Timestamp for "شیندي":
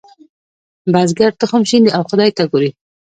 1.69-1.91